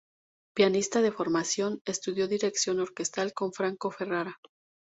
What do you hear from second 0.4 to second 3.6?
Pianista de formación, estudió dirección orquestal con